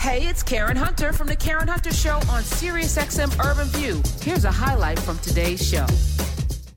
Hey, 0.00 0.26
it's 0.26 0.42
Karen 0.42 0.78
Hunter 0.78 1.12
from 1.12 1.26
the 1.26 1.36
Karen 1.36 1.68
Hunter 1.68 1.92
Show 1.92 2.14
on 2.14 2.42
SiriusXM 2.42 3.38
Urban 3.44 3.66
View. 3.66 4.00
Here's 4.22 4.46
a 4.46 4.50
highlight 4.50 4.98
from 4.98 5.18
today's 5.18 5.62
show. 5.62 5.84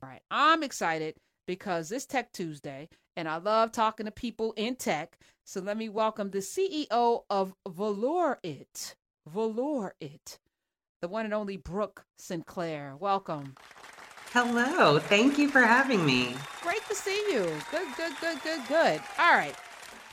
All 0.03 0.09
right, 0.09 0.21
I'm 0.29 0.61
excited 0.61 1.15
because 1.47 1.93
it's 1.93 2.05
Tech 2.05 2.33
Tuesday, 2.33 2.89
and 3.15 3.29
I 3.29 3.37
love 3.37 3.71
talking 3.71 4.07
to 4.07 4.11
people 4.11 4.51
in 4.57 4.75
tech. 4.75 5.17
So 5.45 5.61
let 5.61 5.77
me 5.77 5.87
welcome 5.87 6.31
the 6.31 6.39
CEO 6.39 7.21
of 7.29 7.53
Velour 7.65 8.39
It, 8.43 8.95
Velour 9.25 9.95
It, 10.01 10.37
the 11.01 11.07
one 11.07 11.23
and 11.23 11.33
only 11.33 11.55
Brooke 11.55 12.03
Sinclair. 12.17 12.97
Welcome. 12.99 13.55
Hello. 14.33 14.99
Thank 14.99 15.37
you 15.37 15.47
for 15.47 15.61
having 15.61 16.05
me. 16.05 16.35
Great 16.61 16.85
to 16.89 16.93
see 16.93 17.23
you. 17.31 17.45
Good, 17.71 17.87
good, 17.95 18.11
good, 18.19 18.43
good, 18.43 18.67
good. 18.67 19.01
All 19.17 19.33
right. 19.33 19.55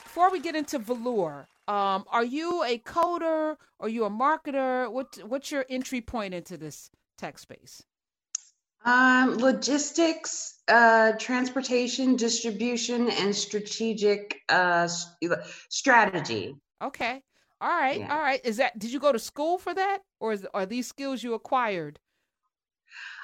Before 0.04 0.30
we 0.30 0.38
get 0.38 0.54
into 0.54 0.78
Valor, 0.78 1.48
um, 1.70 2.04
are 2.10 2.24
you 2.24 2.64
a 2.64 2.78
coder? 2.78 3.56
Are 3.78 3.88
you 3.88 4.04
a 4.04 4.10
marketer? 4.10 4.90
What 4.90 5.18
What's 5.24 5.52
your 5.52 5.64
entry 5.70 6.00
point 6.00 6.34
into 6.34 6.56
this 6.56 6.90
tech 7.16 7.38
space? 7.38 7.84
Um, 8.84 9.36
logistics, 9.36 10.54
uh, 10.66 11.12
transportation, 11.12 12.16
distribution, 12.16 13.10
and 13.10 13.36
strategic 13.36 14.40
uh, 14.48 14.88
strategy. 15.68 16.56
Okay. 16.82 17.22
All 17.60 17.68
right. 17.68 18.00
Yeah. 18.00 18.12
All 18.12 18.20
right. 18.20 18.40
Is 18.42 18.56
that? 18.56 18.76
Did 18.76 18.90
you 18.90 18.98
go 18.98 19.12
to 19.12 19.18
school 19.18 19.58
for 19.58 19.72
that, 19.72 19.98
or 20.18 20.32
is, 20.32 20.46
are 20.52 20.66
these 20.66 20.88
skills 20.88 21.22
you 21.22 21.34
acquired? 21.34 22.00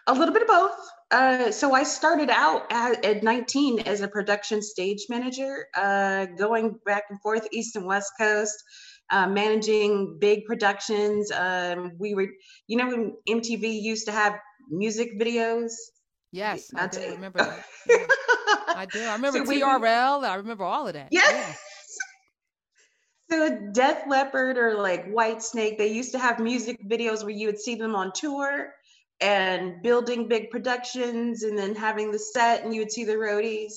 A 0.06 0.14
little 0.14 0.32
bit 0.32 0.42
of 0.42 0.48
both. 0.48 0.78
Uh, 1.10 1.50
so 1.52 1.72
I 1.72 1.84
started 1.84 2.30
out 2.30 2.66
at, 2.70 3.04
at, 3.04 3.22
19 3.22 3.80
as 3.80 4.00
a 4.00 4.08
production 4.08 4.60
stage 4.60 5.06
manager, 5.08 5.66
uh, 5.76 6.26
going 6.36 6.78
back 6.84 7.04
and 7.10 7.20
forth 7.20 7.46
east 7.52 7.76
and 7.76 7.86
west 7.86 8.12
coast, 8.18 8.56
uh, 9.10 9.28
managing 9.28 10.18
big 10.20 10.44
productions. 10.46 11.30
Um, 11.30 11.92
we 11.98 12.14
were, 12.14 12.26
you 12.66 12.76
know, 12.76 12.88
when 12.88 13.16
MTV 13.28 13.82
used 13.82 14.06
to 14.06 14.12
have 14.12 14.34
music 14.68 15.18
videos. 15.20 15.72
Yes, 16.32 16.70
I 16.74 16.88
do 16.88 17.00
remember 17.00 17.38
that. 17.38 17.64
Yeah. 17.88 18.06
I 18.68 18.86
do. 18.90 19.04
I 19.04 19.12
remember 19.16 19.46
so 19.46 19.52
TRL. 19.52 20.20
We, 20.20 20.26
I 20.26 20.34
remember 20.34 20.64
all 20.64 20.88
of 20.88 20.94
that. 20.94 21.08
Yes. 21.10 21.32
Yeah. 21.32 21.54
So 23.28 23.58
Def 23.72 24.04
Leppard 24.06 24.56
or 24.56 24.74
like 24.80 25.08
Whitesnake, 25.08 25.78
they 25.78 25.88
used 25.88 26.12
to 26.12 26.18
have 26.20 26.38
music 26.38 26.78
videos 26.88 27.22
where 27.24 27.32
you 27.32 27.48
would 27.48 27.58
see 27.58 27.74
them 27.74 27.96
on 27.96 28.12
tour 28.14 28.72
and 29.20 29.82
building 29.82 30.28
big 30.28 30.50
productions 30.50 31.42
and 31.42 31.56
then 31.56 31.74
having 31.74 32.10
the 32.10 32.18
set 32.18 32.64
and 32.64 32.74
you 32.74 32.80
would 32.80 32.92
see 32.92 33.04
the 33.04 33.14
roadies. 33.14 33.74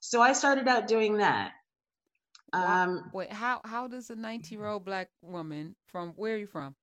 So 0.00 0.20
I 0.20 0.32
started 0.32 0.66
out 0.66 0.88
doing 0.88 1.18
that. 1.18 1.52
Um, 2.52 3.10
Wait, 3.12 3.32
how 3.32 3.60
how 3.64 3.86
does 3.86 4.10
a 4.10 4.16
19 4.16 4.58
year 4.58 4.66
old 4.66 4.84
black 4.84 5.08
woman 5.22 5.76
from 5.86 6.10
where 6.16 6.34
are 6.34 6.38
you 6.38 6.46
from? 6.46 6.74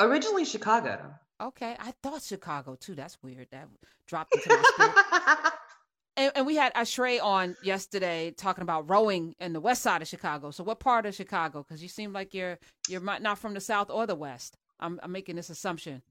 Originally 0.00 0.44
Chicago. 0.44 1.14
Okay, 1.40 1.76
I 1.78 1.92
thought 2.02 2.22
Chicago 2.22 2.76
too. 2.78 2.94
That's 2.94 3.16
weird. 3.22 3.46
That 3.52 3.68
dropped 4.06 4.34
into 4.34 4.48
my 4.48 4.62
spirit. 4.74 5.52
and, 6.16 6.32
and 6.34 6.46
we 6.46 6.56
had 6.56 6.74
Ashray 6.74 7.22
on 7.22 7.56
yesterday 7.62 8.32
talking 8.36 8.62
about 8.62 8.90
rowing 8.90 9.36
in 9.38 9.52
the 9.52 9.60
west 9.60 9.82
side 9.82 10.02
of 10.02 10.08
Chicago. 10.08 10.50
So 10.50 10.64
what 10.64 10.80
part 10.80 11.06
of 11.06 11.14
Chicago? 11.14 11.64
Because 11.66 11.80
you 11.80 11.88
seem 11.88 12.12
like 12.12 12.34
you're 12.34 12.58
you're 12.88 13.00
not 13.00 13.38
from 13.38 13.54
the 13.54 13.60
south 13.60 13.90
or 13.90 14.06
the 14.06 14.16
west. 14.16 14.56
I'm, 14.80 14.98
I'm 15.02 15.12
making 15.12 15.36
this 15.36 15.50
assumption. 15.50 16.02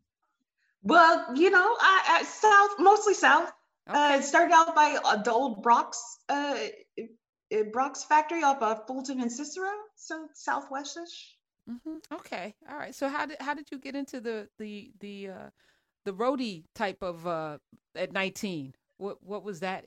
Well, 0.88 1.35
you 1.35 1.49
know, 1.49 1.75
I, 1.81 2.19
I 2.19 2.23
south, 2.23 2.80
mostly 2.80 3.13
south. 3.13 3.52
Uh, 3.89 3.91
okay. 3.91 4.17
Uh, 4.17 4.21
started 4.21 4.53
out 4.53 4.73
by 4.73 4.97
uh, 5.03 5.21
the 5.21 5.33
old 5.33 5.61
Brach's 5.61 6.02
uh, 6.29 6.57
uh, 6.97 7.63
Brach's 7.73 8.05
factory 8.05 8.41
off 8.44 8.61
of 8.61 8.88
Fulton 8.88 9.19
and 9.19 9.31
Cicero, 9.31 9.69
so 9.95 10.27
southwestish. 10.33 11.35
Mm-hmm. 11.69 12.16
Okay, 12.16 12.55
all 12.69 12.77
right. 12.77 12.95
So 12.95 13.09
how 13.09 13.25
did 13.25 13.38
how 13.41 13.53
did 13.53 13.67
you 13.69 13.79
get 13.79 13.95
into 13.95 14.21
the 14.21 14.47
the 14.59 14.91
the 15.02 15.29
uh, 15.29 15.49
the 16.05 16.13
roadie 16.13 16.63
type 16.73 17.01
of 17.01 17.27
uh, 17.27 17.57
at 17.95 18.13
nineteen? 18.13 18.73
What 18.97 19.22
what 19.22 19.44
was 19.44 19.59
that? 19.59 19.85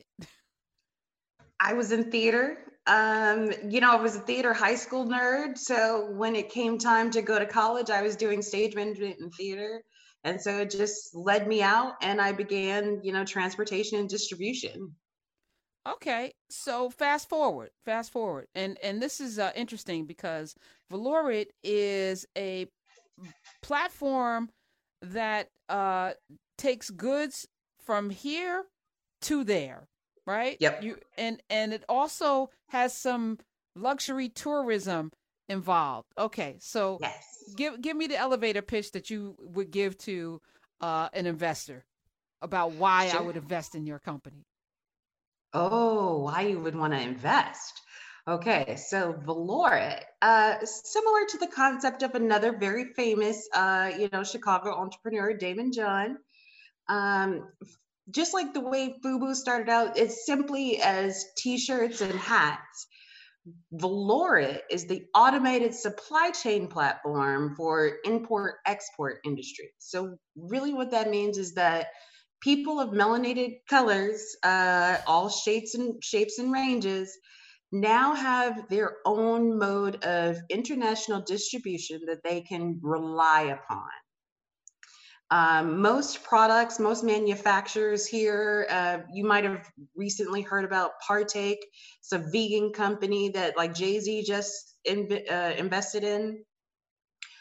I 1.59 1.73
was 1.73 1.93
in 1.93 2.11
theater. 2.11 2.59
Um, 2.87 3.53
you 3.69 3.81
know, 3.81 3.93
I 3.93 4.01
was 4.03 4.17
a 4.17 4.21
theater 4.21 4.53
high 4.53 4.75
school 4.75 5.07
nerd. 5.07 5.57
So 5.57 6.11
when 6.11 6.37
it 6.37 6.51
came 6.51 6.77
time 6.79 7.11
to 7.13 7.23
go 7.23 7.39
to 7.39 7.47
college, 7.47 7.89
I 7.89 8.03
was 8.03 8.17
doing 8.17 8.43
stage 8.43 8.75
management 8.75 9.21
and 9.21 9.33
theater. 9.33 9.83
And 10.25 10.41
so 10.41 10.59
it 10.59 10.71
just 10.71 11.15
led 11.15 11.49
me 11.49 11.63
out 11.63 11.95
and 12.03 12.21
I 12.21 12.33
began, 12.33 13.01
you 13.03 13.13
know, 13.13 13.25
transportation 13.25 13.99
and 13.99 14.09
distribution. 14.09 14.95
Okay, 15.89 16.33
so 16.51 16.91
fast 16.91 17.29
forward, 17.29 17.71
fast 17.87 18.13
forward, 18.13 18.49
and 18.55 18.77
and 18.83 19.01
this 19.01 19.19
is 19.19 19.39
uh, 19.39 19.51
interesting 19.57 20.05
because 20.05 20.55
Velourit 20.93 21.47
is 21.65 22.27
a 22.37 22.67
platform 23.63 24.51
that 25.01 25.49
uh, 25.71 26.13
takes 26.59 26.91
goods 26.91 27.49
from 27.83 28.11
here 28.11 28.65
to 29.23 29.43
there, 29.43 29.89
right? 30.27 30.59
Yep. 30.61 30.83
You 30.83 30.97
and 31.17 31.43
and 31.49 31.73
it 31.73 31.85
also 31.89 32.51
has 32.69 32.95
some 32.95 33.39
luxury 33.75 34.29
tourism 34.29 35.11
involved. 35.51 36.09
Okay, 36.17 36.57
so 36.61 36.99
yes 37.01 37.31
give 37.57 37.81
give 37.81 37.97
me 37.97 38.07
the 38.07 38.17
elevator 38.17 38.63
pitch 38.63 38.93
that 38.93 39.11
you 39.11 39.37
would 39.39 39.71
give 39.71 39.97
to 39.99 40.41
uh, 40.81 41.09
an 41.13 41.27
investor 41.27 41.85
about 42.43 42.73
why 42.73 43.09
sure. 43.09 43.21
I 43.21 43.23
would 43.23 43.37
invest 43.37 43.75
in 43.75 43.87
your 43.87 43.99
company. 43.99 44.47
Oh, 45.53 46.19
why 46.25 46.43
you 46.43 46.61
would 46.61 46.77
want 46.77 46.93
to 46.93 47.01
invest? 47.01 47.81
Okay, 48.29 48.77
so 48.77 49.13
Velourit, 49.13 50.05
uh, 50.23 50.65
similar 50.65 51.27
to 51.31 51.39
the 51.39 51.49
concept 51.49 52.03
of 52.03 52.15
another 52.15 52.57
very 52.57 52.93
famous, 52.95 53.49
uh, 53.53 53.91
you 53.99 54.09
know, 54.13 54.23
Chicago 54.23 54.73
entrepreneur, 54.75 55.37
Daymond 55.37 55.75
John. 55.75 56.19
Um, 56.89 57.49
just 58.11 58.35
like 58.35 58.53
the 58.53 58.61
way 58.61 58.97
FUBU 59.05 59.35
started 59.35 59.69
out, 59.69 59.99
it's 59.99 60.27
simply 60.27 60.81
as 60.81 61.25
t-shirts 61.37 62.01
and 62.01 62.19
hats. 62.19 62.87
Velourit 63.75 64.61
is 64.71 64.87
the 64.87 65.05
automated 65.15 65.75
supply 65.75 66.31
chain 66.31 66.69
platform 66.69 67.55
for 67.57 67.99
import 68.05 68.57
export 68.67 69.19
industry. 69.25 69.71
So, 69.79 70.17
really, 70.37 70.75
what 70.75 70.91
that 70.91 71.11
means 71.11 71.39
is 71.39 71.55
that 71.55 71.89
people 72.41 72.81
of 72.81 72.91
melanated 72.91 73.59
colors, 73.69 74.37
uh, 74.43 74.99
all 75.07 75.29
shapes 75.29 75.75
and 75.75 76.03
shapes 76.03 76.39
and 76.39 76.53
ranges, 76.53 77.17
now 77.73 78.15
have 78.15 78.69
their 78.69 78.97
own 79.05 79.59
mode 79.59 80.05
of 80.05 80.37
international 80.49 81.23
distribution 81.23 82.01
that 82.07 82.23
they 82.25 82.41
can 82.41 82.81
rely 82.83 83.43
upon. 83.43 83.89
Um, 85.33 85.81
most 85.81 86.25
products, 86.25 86.81
most 86.81 87.05
manufacturers 87.05 88.05
here, 88.05 88.67
uh, 88.69 88.99
you 89.13 89.25
might 89.25 89.45
have 89.45 89.65
recently 89.95 90.43
heard 90.43 90.65
about 90.65 90.93
Partake. 91.07 91.65
It's 92.01 92.11
a 92.11 92.19
vegan 92.33 92.73
company 92.73 93.29
that 93.31 93.57
like 93.57 93.73
Jay 93.73 94.01
Z 94.01 94.25
just 94.25 94.77
in, 94.85 95.09
uh, 95.31 95.53
invested 95.57 96.03
in. 96.03 96.45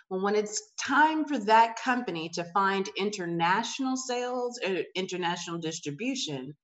Well, 0.10 0.24
when 0.24 0.36
it's 0.36 0.62
time 0.80 1.26
for 1.26 1.40
that 1.40 1.80
company 1.80 2.30
to 2.34 2.44
find 2.54 2.88
international 2.96 3.96
sales 3.98 4.60
or 4.64 4.84
international 4.96 5.58
distribution, 5.58 6.56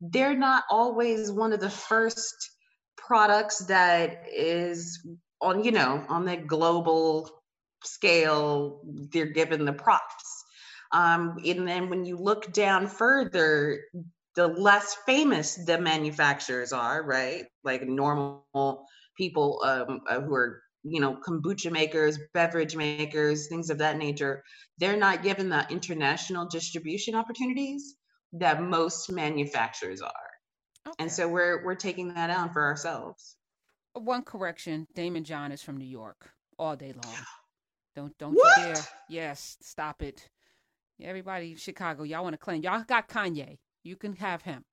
they're 0.00 0.36
not 0.36 0.64
always 0.68 1.30
one 1.30 1.52
of 1.52 1.60
the 1.60 1.70
first 1.70 2.34
products 2.96 3.58
that 3.66 4.24
is 4.32 5.04
on, 5.40 5.62
you 5.62 5.70
know, 5.70 6.04
on 6.08 6.24
the 6.24 6.36
global 6.36 7.30
scale, 7.84 8.80
they're 9.12 9.26
given 9.26 9.64
the 9.64 9.72
props 9.72 10.31
um, 10.92 11.38
and 11.44 11.66
then 11.66 11.88
when 11.88 12.04
you 12.04 12.16
look 12.16 12.52
down 12.52 12.86
further, 12.86 13.80
the 14.34 14.48
less 14.48 14.96
famous 15.06 15.54
the 15.54 15.78
manufacturers 15.78 16.72
are, 16.72 17.02
right? 17.02 17.44
Like 17.64 17.82
normal 17.82 18.86
people 19.16 19.62
um, 19.64 20.00
uh, 20.08 20.20
who 20.20 20.34
are, 20.34 20.62
you 20.82 21.00
know, 21.00 21.16
kombucha 21.16 21.70
makers, 21.70 22.18
beverage 22.34 22.76
makers, 22.76 23.48
things 23.48 23.70
of 23.70 23.78
that 23.78 23.96
nature, 23.96 24.42
they're 24.78 24.96
not 24.96 25.22
given 25.22 25.48
the 25.48 25.66
international 25.70 26.46
distribution 26.46 27.14
opportunities 27.14 27.96
that 28.32 28.62
most 28.62 29.10
manufacturers 29.10 30.00
are. 30.00 30.10
Okay. 30.86 30.94
And 30.98 31.12
so 31.12 31.28
we're 31.28 31.64
we're 31.64 31.74
taking 31.74 32.14
that 32.14 32.30
on 32.30 32.52
for 32.52 32.62
ourselves. 32.62 33.36
One 33.94 34.22
correction: 34.22 34.88
Daymond 34.96 35.24
John 35.24 35.52
is 35.52 35.62
from 35.62 35.76
New 35.76 35.86
York 35.86 36.32
all 36.58 36.76
day 36.76 36.92
long. 36.92 37.14
Don't 37.94 38.16
don't 38.18 38.34
what? 38.34 38.56
you 38.58 38.74
dare! 38.74 38.84
Yes, 39.08 39.58
stop 39.60 40.02
it. 40.02 40.28
Everybody, 41.00 41.56
Chicago, 41.56 42.02
y'all 42.02 42.22
want 42.22 42.34
to 42.34 42.38
claim. 42.38 42.62
Y'all 42.62 42.84
got 42.86 43.08
Kanye. 43.08 43.58
You 43.82 43.96
can 43.96 44.14
have 44.16 44.42
him. 44.42 44.64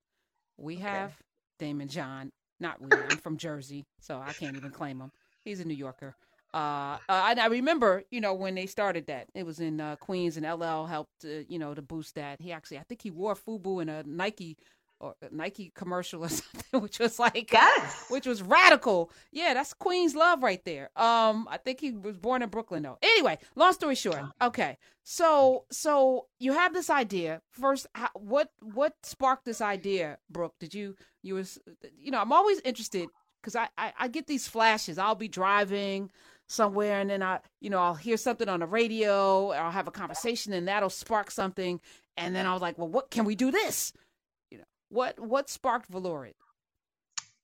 We 0.57 0.75
okay. 0.75 0.83
have 0.83 1.13
Daymond 1.59 1.89
John. 1.89 2.31
Not 2.59 2.81
really. 2.81 3.03
I'm 3.09 3.17
from 3.17 3.37
Jersey, 3.37 3.85
so 4.01 4.19
I 4.19 4.33
can't 4.33 4.57
even 4.57 4.71
claim 4.71 4.99
him. 4.99 5.11
He's 5.43 5.59
a 5.59 5.65
New 5.65 5.73
Yorker. 5.73 6.15
Uh, 6.53 6.97
uh, 7.07 7.27
and 7.29 7.39
I 7.39 7.45
remember, 7.45 8.03
you 8.11 8.19
know, 8.21 8.33
when 8.33 8.55
they 8.55 8.65
started 8.65 9.07
that, 9.07 9.27
it 9.35 9.45
was 9.45 9.59
in 9.59 9.79
uh, 9.79 9.95
Queens, 9.97 10.35
and 10.35 10.45
LL 10.45 10.85
helped, 10.85 11.23
uh, 11.23 11.43
you 11.47 11.59
know, 11.59 11.73
to 11.73 11.81
boost 11.81 12.15
that. 12.15 12.41
He 12.41 12.51
actually, 12.51 12.79
I 12.79 12.83
think 12.83 13.01
he 13.01 13.11
wore 13.11 13.35
FUBU 13.35 13.81
and 13.81 13.89
a 13.89 14.03
Nike 14.03 14.57
or 14.99 15.15
Nike 15.31 15.71
commercial 15.75 16.23
or 16.25 16.29
something, 16.29 16.81
which 16.81 16.99
was 16.99 17.19
like 17.19 17.51
yes, 17.51 18.05
which 18.09 18.25
was 18.25 18.41
radical. 18.41 19.11
Yeah, 19.31 19.53
that's 19.53 19.73
Queen's 19.73 20.15
love 20.15 20.43
right 20.43 20.63
there. 20.65 20.89
Um, 20.95 21.47
I 21.49 21.57
think 21.57 21.79
he 21.79 21.91
was 21.91 22.17
born 22.17 22.41
in 22.41 22.49
Brooklyn 22.49 22.83
though. 22.83 22.97
Anyway, 23.01 23.37
long 23.55 23.73
story 23.73 23.95
short, 23.95 24.21
okay. 24.41 24.77
So 25.03 25.65
so 25.71 26.27
you 26.39 26.53
have 26.53 26.73
this 26.73 26.89
idea 26.89 27.41
first. 27.51 27.87
How, 27.93 28.09
what 28.13 28.51
what 28.61 28.93
sparked 29.03 29.45
this 29.45 29.61
idea, 29.61 30.17
Brooke? 30.29 30.55
Did 30.59 30.73
you 30.73 30.95
you 31.21 31.35
was 31.35 31.59
you 31.97 32.11
know 32.11 32.21
I'm 32.21 32.31
always 32.33 32.59
interested 32.61 33.07
because 33.41 33.55
I, 33.55 33.69
I 33.77 33.93
I 33.99 34.07
get 34.07 34.27
these 34.27 34.47
flashes. 34.47 34.97
I'll 34.97 35.15
be 35.15 35.27
driving 35.27 36.11
somewhere 36.49 36.99
and 36.99 37.09
then 37.09 37.21
I, 37.23 37.39
you 37.61 37.69
know, 37.69 37.77
I'll 37.79 37.93
hear 37.93 38.17
something 38.17 38.49
on 38.49 38.59
the 38.59 38.65
radio, 38.65 39.51
I'll 39.51 39.71
have 39.71 39.87
a 39.87 39.91
conversation 39.91 40.51
and 40.51 40.67
that'll 40.67 40.89
spark 40.89 41.31
something. 41.31 41.79
And 42.17 42.35
then 42.35 42.45
I 42.45 42.53
was 42.53 42.61
like, 42.61 42.77
well, 42.77 42.87
what 42.87 43.11
can 43.11 43.23
we 43.23 43.35
do 43.35 43.51
this? 43.51 43.93
What, 44.89 45.19
what 45.19 45.49
sparked 45.49 45.91
Velourit? 45.91 46.35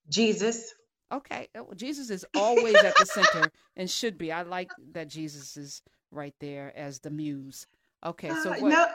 Jesus. 0.08 0.74
Okay. 1.12 1.48
Uh, 1.56 1.64
well, 1.64 1.74
Jesus 1.74 2.10
is 2.10 2.24
always 2.36 2.76
at 2.76 2.94
the 2.98 3.06
center 3.06 3.50
and 3.76 3.90
should 3.90 4.18
be. 4.18 4.32
I 4.32 4.42
like 4.42 4.70
that 4.92 5.08
Jesus 5.08 5.56
is 5.56 5.82
right 6.10 6.34
there 6.40 6.72
as 6.76 7.00
the 7.00 7.10
muse. 7.10 7.66
Okay. 8.04 8.30
So 8.42 8.52
uh. 8.52 8.56
No, 8.58 8.86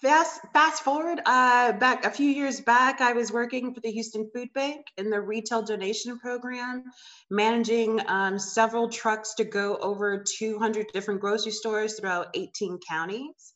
Fast 0.00 0.40
fast 0.54 0.82
forward, 0.82 1.20
uh, 1.26 1.72
back 1.72 2.06
a 2.06 2.10
few 2.10 2.30
years 2.30 2.62
back, 2.62 3.02
I 3.02 3.12
was 3.12 3.30
working 3.30 3.74
for 3.74 3.80
the 3.80 3.90
Houston 3.90 4.30
Food 4.34 4.48
Bank 4.54 4.86
in 4.96 5.10
the 5.10 5.20
retail 5.20 5.60
donation 5.60 6.18
program, 6.18 6.84
managing 7.30 8.00
um, 8.08 8.38
several 8.38 8.88
trucks 8.88 9.34
to 9.34 9.44
go 9.44 9.76
over 9.76 10.24
200 10.26 10.86
different 10.94 11.20
grocery 11.20 11.52
stores 11.52 12.00
throughout 12.00 12.28
18 12.32 12.78
counties. 12.88 13.52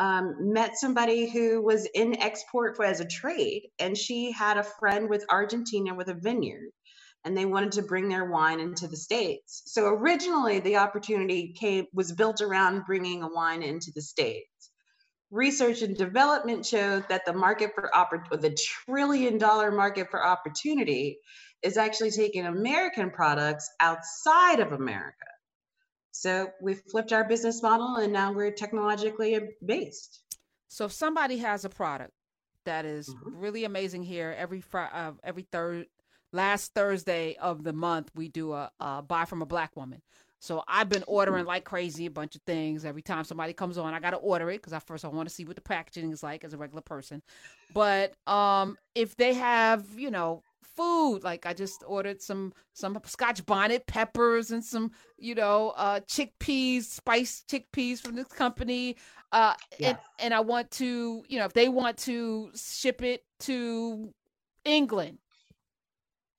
Um, 0.00 0.54
met 0.54 0.78
somebody 0.78 1.30
who 1.30 1.62
was 1.62 1.86
in 1.94 2.22
export 2.22 2.76
for 2.76 2.86
as 2.86 3.00
a 3.00 3.06
trade, 3.06 3.68
and 3.78 3.98
she 3.98 4.32
had 4.32 4.58
a 4.58 4.64
friend 4.64 5.10
with 5.10 5.26
Argentina 5.30 5.94
with 5.94 6.08
a 6.08 6.14
vineyard, 6.14 6.70
and 7.24 7.36
they 7.36 7.46
wanted 7.46 7.72
to 7.74 7.82
bring 7.82 8.08
their 8.08 8.30
wine 8.30 8.60
into 8.60 8.88
the 8.88 8.96
states. 8.96 9.62
So 9.66 9.88
originally, 9.88 10.60
the 10.60 10.78
opportunity 10.78 11.54
came 11.58 11.86
was 11.94 12.12
built 12.12 12.42
around 12.42 12.86
bringing 12.86 13.22
a 13.24 13.28
wine 13.28 13.62
into 13.62 13.92
the 13.94 14.02
states 14.02 14.70
research 15.30 15.82
and 15.82 15.96
development 15.96 16.66
showed 16.66 17.08
that 17.08 17.26
the 17.26 17.32
market 17.32 17.72
for 17.74 17.90
oppor- 17.94 18.40
the 18.40 18.56
trillion 18.86 19.38
dollar 19.38 19.72
market 19.72 20.10
for 20.10 20.24
opportunity 20.24 21.18
is 21.62 21.78
actually 21.78 22.12
taking 22.12 22.46
American 22.46 23.10
products 23.10 23.70
outside 23.80 24.60
of 24.60 24.72
America. 24.72 25.26
So 26.12 26.50
we 26.60 26.74
flipped 26.74 27.12
our 27.12 27.24
business 27.24 27.62
model 27.62 27.96
and 27.96 28.12
now 28.12 28.32
we're 28.32 28.50
technologically 28.50 29.38
based. 29.64 30.22
So 30.68 30.84
if 30.84 30.92
somebody 30.92 31.38
has 31.38 31.64
a 31.64 31.68
product 31.68 32.12
that 32.64 32.84
is 32.84 33.08
mm-hmm. 33.08 33.38
really 33.38 33.64
amazing 33.64 34.02
here 34.02 34.34
every 34.36 34.60
fr- 34.60 34.78
uh, 34.92 35.12
every 35.24 35.46
third 35.50 35.86
last 36.32 36.74
Thursday 36.74 37.36
of 37.40 37.64
the 37.64 37.72
month 37.72 38.10
we 38.14 38.28
do 38.28 38.52
a, 38.52 38.70
a 38.80 39.02
buy 39.02 39.24
from 39.24 39.42
a 39.42 39.46
black 39.46 39.76
woman. 39.76 40.02
So 40.40 40.64
I've 40.66 40.88
been 40.88 41.04
ordering 41.06 41.44
like 41.44 41.64
crazy 41.64 42.06
a 42.06 42.10
bunch 42.10 42.34
of 42.34 42.40
things. 42.42 42.86
Every 42.86 43.02
time 43.02 43.24
somebody 43.24 43.52
comes 43.52 43.76
on, 43.76 43.92
I 43.92 44.00
got 44.00 44.12
to 44.12 44.16
order 44.16 44.50
it 44.50 44.56
because 44.56 44.72
at 44.72 44.86
first 44.86 45.04
I 45.04 45.08
want 45.08 45.28
to 45.28 45.34
see 45.34 45.44
what 45.44 45.54
the 45.54 45.62
packaging 45.62 46.12
is 46.12 46.22
like 46.22 46.44
as 46.44 46.54
a 46.54 46.56
regular 46.56 46.80
person. 46.80 47.22
But 47.74 48.14
um, 48.26 48.78
if 48.94 49.16
they 49.16 49.34
have, 49.34 49.84
you 49.98 50.10
know, 50.10 50.42
food, 50.80 51.24
like 51.24 51.46
I 51.46 51.52
just 51.52 51.84
ordered 51.86 52.22
some 52.22 52.52
some 52.72 52.98
Scotch 53.04 53.44
bonnet 53.44 53.86
peppers 53.86 54.50
and 54.50 54.64
some, 54.64 54.92
you 55.18 55.34
know, 55.34 55.70
uh, 55.76 56.00
chickpeas, 56.00 56.84
spiced 56.84 57.48
chickpeas 57.48 58.00
from 58.00 58.14
this 58.14 58.28
company. 58.28 58.96
Uh, 59.32 59.54
yes. 59.78 59.90
and, 59.90 59.98
and 60.18 60.34
I 60.34 60.40
want 60.40 60.70
to, 60.72 61.22
you 61.28 61.38
know, 61.38 61.44
if 61.44 61.52
they 61.52 61.68
want 61.68 61.98
to 61.98 62.50
ship 62.54 63.02
it 63.02 63.24
to 63.40 64.12
England. 64.64 65.18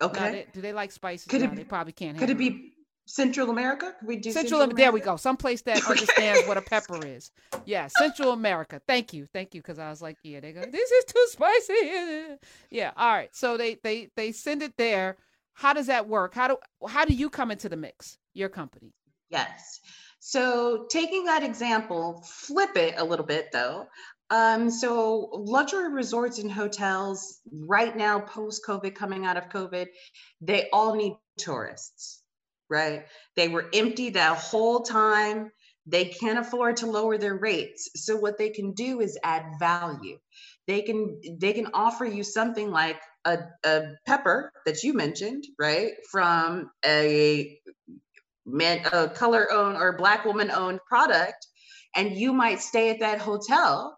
Okay. 0.02 0.32
They, 0.32 0.48
do 0.54 0.62
they 0.62 0.74
like 0.74 0.92
spices? 0.92 1.28
Could 1.28 1.42
no, 1.42 1.48
it, 1.48 1.56
they 1.56 1.64
probably 1.64 1.94
can't. 1.94 2.18
Could 2.18 2.32
it 2.32 2.38
be 2.38 2.74
Central 3.06 3.50
America? 3.50 3.94
we 4.04 4.16
do 4.16 4.32
Central, 4.32 4.42
Central 4.42 4.62
America? 4.62 4.76
There 4.78 4.92
we 4.92 5.00
go. 5.02 5.16
Some 5.18 5.38
place 5.38 5.62
that 5.64 5.86
understands 5.90 6.48
what 6.48 6.58
a 6.58 6.62
pepper 6.62 7.06
is. 7.06 7.32
Yeah, 7.66 7.88
Central 7.88 8.32
America. 8.32 8.82
Thank 8.88 9.14
you, 9.14 9.28
thank 9.34 9.54
you. 9.54 9.62
Because 9.62 9.80
I 9.80 9.90
was 9.90 10.02
like, 10.02 10.18
yeah, 10.24 10.40
they 10.40 10.54
go, 10.54 10.62
this 10.62 10.92
is 10.92 11.06
too 11.06 11.26
spicy. 11.30 11.74
Yeah. 12.70 12.92
All 12.96 13.12
right. 13.12 13.30
So 13.34 13.58
they 13.58 13.76
they 13.84 14.10
they 14.16 14.32
send 14.32 14.62
it 14.62 14.78
there. 14.78 15.18
How 15.54 15.74
does 15.74 15.88
that 15.88 16.08
work? 16.08 16.34
How 16.34 16.48
do 16.48 16.58
how 16.88 17.06
do 17.06 17.14
you 17.14 17.30
come 17.30 17.52
into 17.52 17.70
the 17.70 17.76
mix? 17.76 18.18
Your 18.34 18.50
company. 18.50 18.94
Yes. 19.30 19.80
So 20.20 20.86
taking 20.90 21.26
that 21.26 21.44
example, 21.44 22.24
flip 22.26 22.78
it 22.78 22.96
a 22.98 23.04
little 23.04 23.26
bit 23.26 23.52
though. 23.52 23.88
Um, 24.30 24.70
so 24.70 25.30
luxury 25.34 25.92
resorts 25.92 26.40
and 26.40 26.50
hotels 26.50 27.42
right 27.52 27.96
now, 27.96 28.20
post 28.20 28.62
COVID, 28.66 28.96
coming 28.96 29.26
out 29.26 29.36
of 29.36 29.50
COVID, 29.50 29.88
they 30.40 30.70
all 30.72 30.96
need 30.96 31.18
tourists 31.38 32.21
right? 32.72 33.04
They 33.36 33.50
were 33.50 33.70
empty 33.74 34.12
that 34.12 34.38
whole 34.38 34.82
time. 34.82 35.52
They 35.86 36.06
can't 36.06 36.40
afford 36.40 36.78
to 36.78 36.88
lower 36.88 37.18
their 37.18 37.36
rates. 37.36 37.90
So 37.96 38.16
what 38.16 38.38
they 38.38 38.50
can 38.50 38.72
do 38.72 39.02
is 39.02 39.20
add 39.24 39.46
value. 39.60 40.18
They 40.68 40.82
can 40.82 41.20
they 41.40 41.54
can 41.54 41.68
offer 41.74 42.06
you 42.06 42.24
something 42.24 42.72
like 42.72 43.00
a, 43.26 43.40
a 43.66 43.82
pepper 44.08 44.52
that 44.66 44.84
you 44.84 44.94
mentioned, 44.94 45.44
right? 45.60 45.92
From 46.10 46.72
a 46.86 47.60
man 48.46 48.86
a 48.94 49.10
color 49.10 49.52
owned 49.52 49.78
or 49.78 49.98
black 49.98 50.26
woman 50.26 50.50
owned 50.50 50.80
product. 50.88 51.48
And 51.96 52.16
you 52.16 52.32
might 52.32 52.62
stay 52.62 52.90
at 52.90 53.02
that 53.02 53.20
hotel 53.20 53.98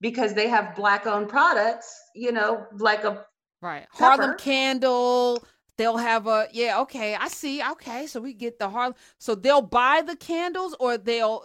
because 0.00 0.34
they 0.34 0.48
have 0.48 0.76
black 0.76 1.06
owned 1.06 1.30
products, 1.30 1.90
you 2.14 2.32
know, 2.32 2.66
like 2.78 3.04
a 3.04 3.24
Right. 3.62 3.86
Pepper. 3.92 4.04
Harlem 4.04 4.38
Candle, 4.38 5.44
they'll 5.82 5.96
have 5.96 6.28
a 6.28 6.46
yeah 6.52 6.80
okay 6.80 7.16
i 7.16 7.26
see 7.26 7.60
okay 7.60 8.06
so 8.06 8.20
we 8.20 8.32
get 8.32 8.60
the 8.60 8.68
hard 8.68 8.94
so 9.18 9.34
they'll 9.34 9.60
buy 9.60 10.00
the 10.06 10.14
candles 10.14 10.76
or 10.78 10.96
they'll 10.96 11.44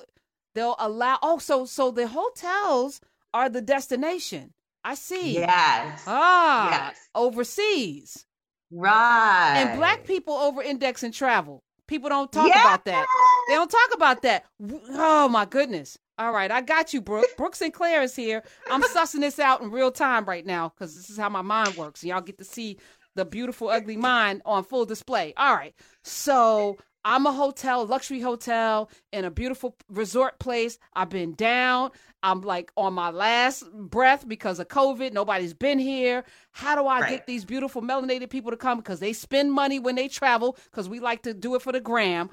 they'll 0.53 0.75
allow 0.77 1.17
oh 1.23 1.39
so 1.39 1.65
so 1.65 1.89
the 1.89 2.07
hotels 2.07 3.01
are 3.33 3.49
the 3.49 3.61
destination 3.61 4.53
i 4.83 4.93
see 4.93 5.33
yes 5.33 6.03
ah 6.05 6.69
yes. 6.69 6.99
overseas 7.15 8.27
right 8.69 9.55
and 9.57 9.79
black 9.79 10.03
people 10.03 10.35
over 10.35 10.61
index 10.61 11.01
in 11.01 11.11
travel 11.11 11.63
people 11.87 12.07
don't 12.07 12.31
talk 12.31 12.47
yes. 12.47 12.63
about 12.63 12.85
that 12.85 13.07
they 13.47 13.55
don't 13.55 13.71
talk 13.71 13.89
about 13.95 14.21
that 14.21 14.45
oh 14.91 15.27
my 15.27 15.45
goodness 15.45 15.97
all 16.19 16.31
right, 16.31 16.49
I 16.49 16.61
got 16.61 16.93
you, 16.95 17.01
Brooke. 17.01 17.27
Brooke 17.37 17.55
Sinclair 17.55 18.01
is 18.01 18.15
here. 18.15 18.41
I'm 18.71 18.81
sussing 18.81 19.19
this 19.19 19.37
out 19.37 19.61
in 19.61 19.69
real 19.69 19.91
time 19.91 20.25
right 20.25 20.43
now 20.43 20.69
because 20.69 20.95
this 20.95 21.11
is 21.11 21.17
how 21.17 21.29
my 21.29 21.43
mind 21.43 21.75
works. 21.75 22.03
Y'all 22.03 22.21
get 22.21 22.39
to 22.39 22.43
see 22.43 22.77
the 23.17 23.25
beautiful 23.25 23.67
ugly 23.67 23.97
mind 23.97 24.41
on 24.45 24.63
full 24.63 24.85
display. 24.85 25.33
All 25.35 25.53
right. 25.53 25.73
So 26.03 26.77
I'm 27.03 27.25
a 27.25 27.31
hotel, 27.31 27.85
luxury 27.85 28.21
hotel 28.21 28.89
in 29.11 29.25
a 29.25 29.31
beautiful 29.31 29.75
resort 29.89 30.39
place. 30.39 30.77
I've 30.93 31.09
been 31.09 31.33
down. 31.33 31.91
I'm 32.21 32.41
like 32.41 32.71
on 32.77 32.93
my 32.93 33.09
last 33.09 33.69
breath 33.71 34.27
because 34.27 34.59
of 34.59 34.67
COVID. 34.67 35.13
Nobody's 35.13 35.53
been 35.53 35.79
here. 35.79 36.25
How 36.51 36.75
do 36.75 36.85
I 36.85 37.01
right. 37.01 37.09
get 37.09 37.27
these 37.27 37.43
beautiful 37.43 37.81
melanated 37.81 38.29
people 38.29 38.51
to 38.51 38.57
come? 38.57 38.77
Because 38.77 38.99
they 38.99 39.13
spend 39.13 39.51
money 39.51 39.79
when 39.79 39.95
they 39.95 40.07
travel 40.07 40.57
because 40.65 40.87
we 40.87 40.99
like 40.99 41.23
to 41.23 41.33
do 41.33 41.55
it 41.55 41.61
for 41.61 41.71
the 41.71 41.81
gram. 41.81 42.29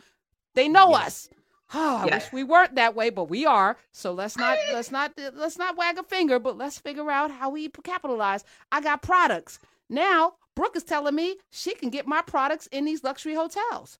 They 0.54 0.68
know 0.68 0.90
yes. 0.90 1.06
us. 1.06 1.28
Oh, 1.72 1.96
I 2.02 2.06
yes. 2.06 2.24
wish 2.24 2.32
we 2.32 2.44
weren't 2.44 2.74
that 2.74 2.94
way, 2.94 3.08
but 3.08 3.30
we 3.30 3.46
are. 3.46 3.78
So 3.92 4.12
let's 4.12 4.36
not 4.36 4.58
let's 4.72 4.90
not 4.90 5.12
let's 5.34 5.56
not 5.56 5.78
wag 5.78 5.98
a 5.98 6.02
finger, 6.02 6.38
but 6.38 6.58
let's 6.58 6.78
figure 6.78 7.10
out 7.10 7.30
how 7.30 7.48
we 7.48 7.68
capitalize. 7.68 8.44
I 8.70 8.82
got 8.82 9.02
products. 9.02 9.58
Now 9.88 10.34
Brooke 10.56 10.76
is 10.76 10.84
telling 10.84 11.14
me 11.14 11.36
she 11.50 11.74
can 11.74 11.90
get 11.90 12.06
my 12.06 12.22
products 12.22 12.66
in 12.68 12.84
these 12.84 13.02
luxury 13.02 13.34
hotels. 13.34 13.98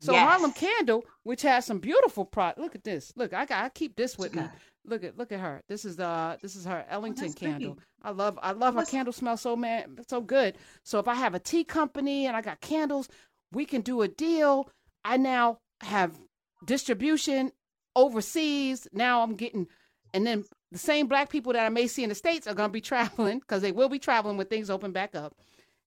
So 0.00 0.12
yes. 0.12 0.28
Harlem 0.28 0.52
Candle, 0.52 1.04
which 1.22 1.42
has 1.42 1.64
some 1.64 1.78
beautiful 1.78 2.24
product. 2.24 2.58
Look 2.58 2.74
at 2.74 2.84
this. 2.84 3.12
Look, 3.16 3.32
I 3.32 3.46
got 3.46 3.64
I 3.64 3.68
keep 3.70 3.96
this 3.96 4.18
with 4.18 4.34
me. 4.34 4.42
Look 4.84 5.02
at 5.02 5.16
look 5.16 5.32
at 5.32 5.40
her. 5.40 5.62
This 5.68 5.84
is 5.84 5.96
the 5.96 6.38
this 6.42 6.54
is 6.54 6.64
her 6.64 6.84
Ellington 6.88 7.30
oh, 7.30 7.32
candle. 7.32 7.74
Pretty. 7.74 7.86
I 8.02 8.10
love 8.10 8.38
I 8.42 8.52
love 8.52 8.74
What's... 8.74 8.90
her 8.90 8.96
candle 8.96 9.12
smells 9.12 9.40
so 9.40 9.56
man 9.56 9.98
so 10.06 10.20
good. 10.20 10.56
So 10.84 10.98
if 10.98 11.08
I 11.08 11.14
have 11.14 11.34
a 11.34 11.38
tea 11.38 11.64
company 11.64 12.26
and 12.26 12.36
I 12.36 12.42
got 12.42 12.60
candles, 12.60 13.08
we 13.52 13.64
can 13.64 13.80
do 13.80 14.02
a 14.02 14.08
deal. 14.08 14.68
I 15.04 15.16
now 15.16 15.58
have 15.80 16.18
distribution 16.64 17.52
overseas. 17.94 18.86
Now 18.92 19.22
I'm 19.22 19.34
getting 19.34 19.66
and 20.12 20.26
then 20.26 20.44
the 20.72 20.78
same 20.78 21.06
black 21.06 21.30
people 21.30 21.54
that 21.54 21.64
I 21.64 21.70
may 21.70 21.86
see 21.86 22.02
in 22.02 22.10
the 22.10 22.14
states 22.14 22.46
are 22.46 22.54
going 22.54 22.68
to 22.68 22.72
be 22.72 22.80
traveling 22.82 23.38
because 23.38 23.62
they 23.62 23.72
will 23.72 23.88
be 23.88 23.98
traveling 23.98 24.36
when 24.36 24.46
things 24.46 24.68
open 24.68 24.92
back 24.92 25.14
up 25.14 25.34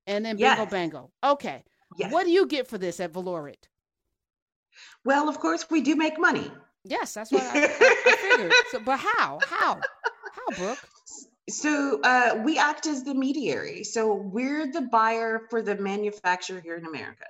and 0.09 0.25
then 0.25 0.35
bingo 0.35 0.63
yes. 0.63 0.71
bango. 0.71 1.11
Okay. 1.23 1.63
Yes. 1.97 2.11
What 2.11 2.25
do 2.25 2.31
you 2.31 2.47
get 2.47 2.67
for 2.67 2.77
this 2.77 2.99
at 2.99 3.13
Velourit? 3.13 3.67
Well, 5.05 5.29
of 5.29 5.39
course, 5.39 5.65
we 5.69 5.81
do 5.81 5.95
make 5.95 6.19
money. 6.19 6.51
Yes, 6.83 7.13
that's 7.13 7.31
what 7.31 7.43
I, 7.43 7.65
I, 7.65 7.67
figured. 7.67 8.53
So, 8.71 8.79
but 8.79 8.99
how? 8.99 9.39
How? 9.45 9.79
How, 10.33 10.55
Brooke? 10.55 10.79
So 11.49 11.99
uh, 12.01 12.41
we 12.43 12.57
act 12.57 12.85
as 12.85 13.03
the 13.03 13.13
mediary. 13.13 13.83
So 13.83 14.13
we're 14.13 14.71
the 14.71 14.81
buyer 14.81 15.41
for 15.49 15.61
the 15.61 15.75
manufacturer 15.75 16.61
here 16.61 16.75
in 16.75 16.85
America. 16.85 17.25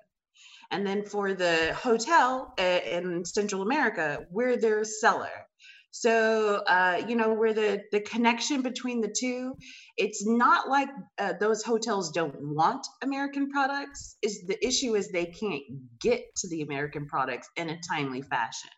And 0.71 0.85
then 0.85 1.03
for 1.03 1.33
the 1.33 1.73
hotel 1.73 2.53
uh, 2.59 2.63
in 2.63 3.25
Central 3.25 3.61
America, 3.61 4.25
we're 4.29 4.57
their 4.57 4.83
seller. 4.83 5.47
So, 5.91 6.57
uh, 6.67 7.01
you 7.07 7.15
know, 7.15 7.33
where 7.33 7.53
the, 7.53 7.83
the 7.91 8.01
connection 8.01 8.61
between 8.61 9.01
the 9.01 9.13
two, 9.17 9.55
it's 9.97 10.25
not 10.25 10.69
like 10.69 10.89
uh, 11.17 11.33
those 11.39 11.63
hotels 11.63 12.11
don't 12.11 12.35
want 12.39 12.85
American 13.01 13.49
products. 13.49 14.15
Is 14.21 14.43
the 14.47 14.63
issue 14.65 14.95
is 14.95 15.09
they 15.09 15.25
can't 15.25 15.63
get 15.99 16.23
to 16.37 16.49
the 16.49 16.61
American 16.61 17.07
products 17.07 17.49
in 17.55 17.69
a 17.69 17.79
timely 17.91 18.21
fashion. 18.21 18.69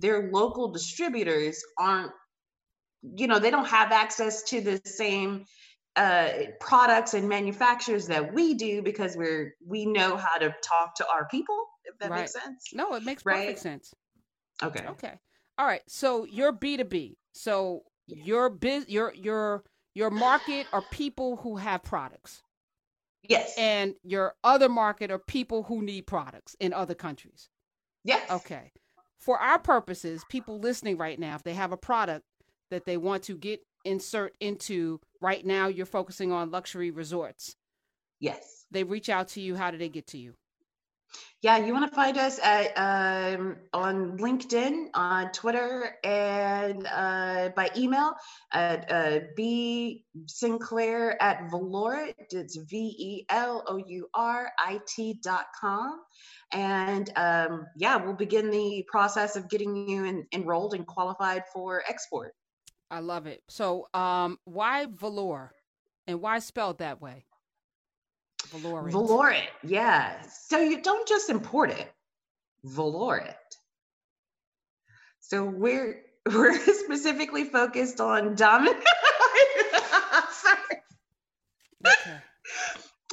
Their 0.00 0.30
local 0.32 0.72
distributors 0.72 1.62
aren't, 1.78 2.10
you 3.02 3.28
know, 3.28 3.38
they 3.38 3.50
don't 3.50 3.68
have 3.68 3.92
access 3.92 4.42
to 4.44 4.60
the 4.60 4.80
same 4.84 5.44
uh, 5.94 6.30
products 6.58 7.14
and 7.14 7.28
manufacturers 7.28 8.08
that 8.08 8.32
we 8.32 8.54
do 8.54 8.82
because 8.82 9.16
we're 9.16 9.54
we 9.64 9.86
know 9.86 10.16
how 10.16 10.38
to 10.38 10.54
talk 10.62 10.96
to 10.96 11.06
our 11.06 11.28
people. 11.28 11.66
If 11.84 11.98
that 11.98 12.10
right. 12.10 12.20
makes 12.20 12.32
sense. 12.32 12.70
No, 12.72 12.94
it 12.94 13.04
makes 13.04 13.24
right? 13.24 13.46
perfect 13.46 13.60
sense. 13.60 13.94
Okay. 14.62 14.86
Okay. 14.88 15.14
All 15.62 15.68
right. 15.68 15.82
So 15.86 16.24
you're 16.24 16.50
B 16.50 16.76
two 16.76 16.82
B. 16.82 17.16
So 17.34 17.84
your 18.08 18.50
biz, 18.50 18.88
your 18.88 19.14
your 19.14 19.62
your 19.94 20.10
market 20.10 20.66
are 20.72 20.82
people 20.90 21.36
who 21.36 21.54
have 21.54 21.84
products. 21.84 22.42
Yes. 23.28 23.54
And 23.56 23.94
your 24.02 24.34
other 24.42 24.68
market 24.68 25.12
are 25.12 25.20
people 25.20 25.62
who 25.62 25.80
need 25.80 26.08
products 26.08 26.56
in 26.58 26.72
other 26.72 26.94
countries. 26.94 27.48
Yes. 28.02 28.28
Okay. 28.28 28.72
For 29.20 29.38
our 29.38 29.60
purposes, 29.60 30.24
people 30.28 30.58
listening 30.58 30.96
right 30.96 31.16
now, 31.16 31.36
if 31.36 31.44
they 31.44 31.54
have 31.54 31.70
a 31.70 31.76
product 31.76 32.24
that 32.72 32.84
they 32.84 32.96
want 32.96 33.22
to 33.24 33.36
get 33.36 33.60
insert 33.84 34.34
into 34.40 34.98
right 35.20 35.46
now, 35.46 35.68
you're 35.68 35.86
focusing 35.86 36.32
on 36.32 36.50
luxury 36.50 36.90
resorts. 36.90 37.54
Yes. 38.18 38.64
They 38.72 38.82
reach 38.82 39.08
out 39.08 39.28
to 39.28 39.40
you. 39.40 39.54
How 39.54 39.70
do 39.70 39.78
they 39.78 39.88
get 39.88 40.08
to 40.08 40.18
you? 40.18 40.34
Yeah, 41.42 41.56
you 41.56 41.72
want 41.72 41.90
to 41.90 41.96
find 41.96 42.16
us 42.18 42.38
at 42.38 42.72
um, 42.76 43.56
on 43.72 44.16
LinkedIn, 44.18 44.90
on 44.94 45.32
Twitter, 45.32 45.96
and 46.04 46.86
uh, 46.86 47.50
by 47.56 47.68
email 47.76 48.14
at 48.52 48.90
uh, 48.90 49.20
b 49.36 50.04
sinclair 50.26 51.20
at 51.20 51.50
Velourit. 51.50 52.14
It's 52.30 52.56
v 52.56 52.94
e 52.96 53.26
l 53.28 53.64
o 53.66 53.76
u 53.76 54.08
r 54.14 54.52
i 54.56 54.78
t 54.86 55.18
dot 55.20 55.46
com, 55.60 56.00
and 56.52 57.10
um, 57.16 57.66
yeah, 57.76 57.96
we'll 57.96 58.14
begin 58.14 58.50
the 58.50 58.84
process 58.88 59.34
of 59.34 59.50
getting 59.50 59.88
you 59.88 60.04
in, 60.04 60.26
enrolled 60.32 60.74
and 60.74 60.86
qualified 60.86 61.42
for 61.52 61.82
export. 61.88 62.34
I 62.88 63.00
love 63.00 63.26
it. 63.26 63.42
So, 63.48 63.88
um, 63.94 64.38
why 64.44 64.86
velour, 64.86 65.54
and 66.06 66.20
why 66.20 66.38
spelled 66.38 66.78
that 66.78 67.00
way? 67.00 67.24
Velour 68.52 69.30
it. 69.30 69.48
Yeah. 69.62 70.20
So 70.46 70.58
you 70.58 70.82
don't 70.82 71.08
just 71.08 71.30
import 71.30 71.70
it, 71.70 71.90
velour 72.64 73.16
it. 73.18 73.36
So 75.20 75.44
we're 75.44 76.02
we're 76.26 76.58
specifically 76.58 77.44
focused 77.44 78.00
on 78.00 78.34
dominant. 78.34 78.76
Sorry. 80.30 80.82
Okay. 81.86 82.16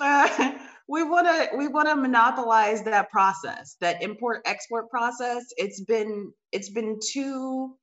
Uh, 0.01 0.53
we 0.87 1.03
want 1.03 1.27
to 1.27 1.57
we 1.57 1.67
want 1.67 1.89
to 1.89 1.95
monopolize 1.95 2.83
that 2.83 3.11
process, 3.11 3.75
that 3.81 4.01
import 4.01 4.41
export 4.45 4.89
process. 4.89 5.43
It's 5.57 5.81
been 5.81 6.31
it's 6.53 6.69
been 6.69 6.99
too 7.05 7.75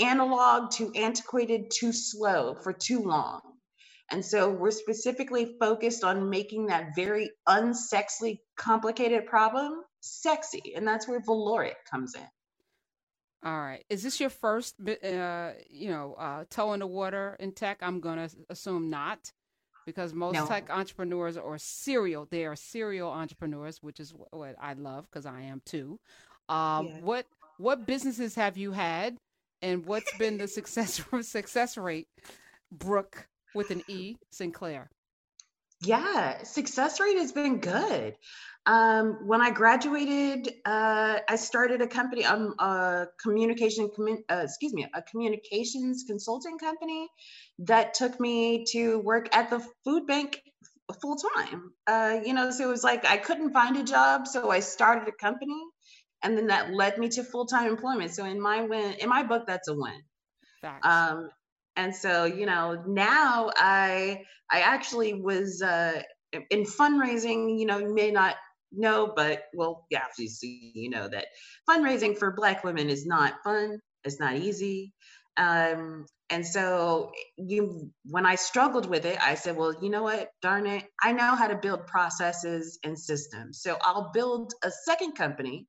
analog, 0.00 0.70
too 0.70 0.90
antiquated, 0.96 1.70
too 1.70 1.92
slow 1.92 2.56
for 2.62 2.72
too 2.72 3.02
long. 3.04 3.40
And 4.12 4.24
so 4.24 4.50
we're 4.50 4.70
specifically 4.72 5.56
focused 5.60 6.02
on 6.02 6.30
making 6.30 6.66
that 6.66 6.96
very 6.96 7.30
unsexy, 7.48 8.40
complicated 8.56 9.26
problem 9.26 9.82
sexy. 10.00 10.74
And 10.74 10.86
that's 10.86 11.06
where 11.06 11.20
Velourit 11.20 11.74
comes 11.90 12.14
in. 12.14 12.26
All 13.42 13.58
right. 13.58 13.84
Is 13.88 14.02
this 14.02 14.20
your 14.20 14.30
first, 14.30 14.74
uh, 14.80 15.52
you 15.68 15.90
know, 15.90 16.14
uh, 16.18 16.44
toe 16.50 16.72
in 16.74 16.80
the 16.80 16.86
water 16.86 17.36
in 17.40 17.52
tech? 17.52 17.78
I'm 17.82 18.00
going 18.00 18.28
to 18.28 18.36
assume 18.50 18.90
not, 18.90 19.32
because 19.86 20.12
most 20.12 20.34
no. 20.34 20.46
tech 20.46 20.70
entrepreneurs 20.70 21.36
are 21.36 21.58
serial. 21.58 22.26
They 22.30 22.44
are 22.44 22.56
serial 22.56 23.10
entrepreneurs, 23.10 23.82
which 23.82 23.98
is 23.98 24.12
what 24.30 24.54
I 24.60 24.74
love 24.74 25.06
because 25.10 25.26
I 25.26 25.42
am 25.42 25.62
too. 25.64 25.98
Um, 26.48 26.86
yeah. 26.86 27.00
What 27.00 27.26
what 27.58 27.86
businesses 27.86 28.34
have 28.34 28.56
you 28.56 28.72
had, 28.72 29.16
and 29.62 29.86
what's 29.86 30.16
been 30.18 30.38
the 30.38 30.48
success 30.48 31.02
success 31.22 31.76
rate, 31.76 32.08
Brooke, 32.70 33.26
with 33.54 33.70
an 33.70 33.82
E, 33.88 34.16
Sinclair? 34.30 34.90
Yeah, 35.82 36.42
success 36.42 37.00
rate 37.00 37.16
has 37.16 37.32
been 37.32 37.58
good. 37.58 38.14
Um, 38.66 39.26
when 39.26 39.40
I 39.40 39.50
graduated, 39.50 40.52
uh, 40.66 41.18
I 41.26 41.36
started 41.36 41.80
a 41.80 41.86
company, 41.86 42.26
um, 42.26 42.54
a 42.58 43.06
communication, 43.22 43.90
commun- 43.94 44.24
uh, 44.30 44.42
excuse 44.44 44.74
me, 44.74 44.86
a 44.94 45.02
communications 45.02 46.04
consulting 46.06 46.58
company 46.58 47.08
that 47.60 47.94
took 47.94 48.20
me 48.20 48.64
to 48.72 48.98
work 48.98 49.34
at 49.34 49.48
the 49.48 49.66
food 49.84 50.06
bank 50.06 50.42
full 51.00 51.16
time. 51.16 51.72
Uh, 51.86 52.20
you 52.24 52.34
know, 52.34 52.50
so 52.50 52.64
it 52.64 52.68
was 52.68 52.84
like 52.84 53.06
I 53.06 53.16
couldn't 53.16 53.52
find 53.52 53.76
a 53.78 53.84
job, 53.84 54.26
so 54.26 54.50
I 54.50 54.60
started 54.60 55.08
a 55.08 55.12
company, 55.12 55.62
and 56.22 56.36
then 56.36 56.48
that 56.48 56.74
led 56.74 56.98
me 56.98 57.08
to 57.10 57.24
full 57.24 57.46
time 57.46 57.68
employment. 57.68 58.10
So 58.14 58.26
in 58.26 58.40
my 58.40 58.62
win, 58.62 58.94
in 59.00 59.08
my 59.08 59.22
book, 59.22 59.46
that's 59.46 59.68
a 59.68 59.74
win. 59.74 60.02
Um, 60.82 61.30
and 61.80 61.96
so 61.96 62.26
you 62.26 62.46
know 62.46 62.82
now 62.86 63.50
i 63.56 64.22
i 64.50 64.60
actually 64.60 65.14
was 65.14 65.62
uh 65.62 66.02
in 66.50 66.64
fundraising 66.64 67.58
you 67.58 67.66
know 67.66 67.78
you 67.78 67.94
may 67.94 68.10
not 68.10 68.36
know 68.72 69.12
but 69.16 69.44
well 69.54 69.86
yeah 69.90 70.02
obviously 70.10 70.72
you 70.74 70.90
know 70.90 71.08
that 71.08 71.26
fundraising 71.68 72.16
for 72.16 72.32
black 72.32 72.62
women 72.64 72.88
is 72.90 73.06
not 73.06 73.34
fun 73.42 73.78
it's 74.04 74.20
not 74.20 74.36
easy. 74.36 74.92
Um 75.36 76.06
and 76.30 76.46
so 76.46 77.12
you 77.36 77.90
when 78.04 78.26
i 78.26 78.34
struggled 78.36 78.88
with 78.88 79.04
it 79.04 79.18
i 79.20 79.34
said 79.34 79.56
well 79.56 79.74
you 79.82 79.90
know 79.90 80.02
what? 80.02 80.30
Darn 80.42 80.66
it. 80.66 80.84
I 81.02 81.12
know 81.12 81.34
how 81.34 81.48
to 81.48 81.56
build 81.56 81.86
processes 81.86 82.78
and 82.84 82.98
systems. 82.98 83.60
So 83.62 83.76
i'll 83.82 84.10
build 84.12 84.52
a 84.64 84.70
second 84.70 85.12
company 85.12 85.66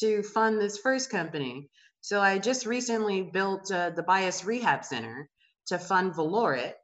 to 0.00 0.22
fund 0.22 0.60
this 0.60 0.78
first 0.78 1.10
company. 1.10 1.70
So 2.02 2.20
i 2.20 2.38
just 2.38 2.66
recently 2.66 3.22
built 3.22 3.70
uh, 3.72 3.90
the 3.90 4.02
bias 4.02 4.44
rehab 4.44 4.84
center 4.84 5.28
to 5.66 5.78
fund 5.78 6.14
Velourit. 6.14 6.74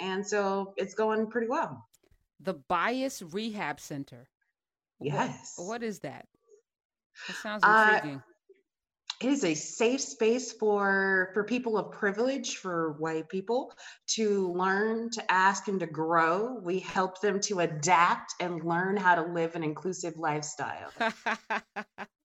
And 0.00 0.26
so 0.26 0.74
it's 0.76 0.94
going 0.94 1.28
pretty 1.28 1.48
well. 1.48 1.86
The 2.40 2.54
Bias 2.54 3.22
Rehab 3.22 3.80
Center. 3.80 4.28
Yes. 5.00 5.54
What, 5.56 5.68
what 5.68 5.82
is 5.82 6.00
that? 6.00 6.26
That 7.26 7.36
sounds 7.36 7.62
uh, 7.64 7.90
intriguing. 7.94 8.16
Uh, 8.16 8.20
it 9.20 9.28
is 9.28 9.44
a 9.44 9.54
safe 9.54 10.00
space 10.00 10.52
for 10.52 11.30
for 11.34 11.44
people 11.44 11.76
of 11.76 11.92
privilege 11.92 12.56
for 12.56 12.92
white 12.98 13.28
people 13.28 13.72
to 14.06 14.52
learn 14.52 15.10
to 15.10 15.30
ask 15.30 15.68
and 15.68 15.80
to 15.80 15.86
grow 15.86 16.58
we 16.62 16.78
help 16.80 17.20
them 17.20 17.40
to 17.40 17.60
adapt 17.60 18.34
and 18.40 18.64
learn 18.64 18.96
how 18.96 19.14
to 19.14 19.32
live 19.32 19.54
an 19.54 19.62
inclusive 19.62 20.16
lifestyle 20.16 20.90